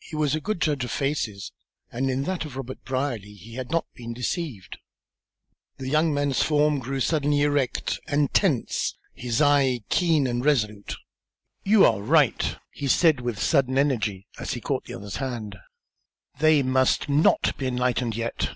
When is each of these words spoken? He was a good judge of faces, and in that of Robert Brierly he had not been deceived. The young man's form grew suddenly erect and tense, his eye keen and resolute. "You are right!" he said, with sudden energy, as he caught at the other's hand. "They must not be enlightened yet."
He 0.00 0.14
was 0.16 0.34
a 0.34 0.40
good 0.42 0.60
judge 0.60 0.84
of 0.84 0.90
faces, 0.90 1.50
and 1.90 2.10
in 2.10 2.24
that 2.24 2.44
of 2.44 2.58
Robert 2.58 2.84
Brierly 2.84 3.32
he 3.32 3.54
had 3.54 3.70
not 3.70 3.86
been 3.94 4.12
deceived. 4.12 4.76
The 5.78 5.88
young 5.88 6.12
man's 6.12 6.42
form 6.42 6.78
grew 6.78 7.00
suddenly 7.00 7.40
erect 7.40 7.98
and 8.06 8.30
tense, 8.34 8.94
his 9.14 9.40
eye 9.40 9.80
keen 9.88 10.26
and 10.26 10.44
resolute. 10.44 10.96
"You 11.64 11.86
are 11.86 12.02
right!" 12.02 12.58
he 12.70 12.86
said, 12.86 13.22
with 13.22 13.40
sudden 13.42 13.78
energy, 13.78 14.26
as 14.38 14.52
he 14.52 14.60
caught 14.60 14.82
at 14.82 14.88
the 14.88 14.94
other's 14.94 15.16
hand. 15.16 15.56
"They 16.38 16.62
must 16.62 17.08
not 17.08 17.56
be 17.56 17.66
enlightened 17.66 18.14
yet." 18.14 18.50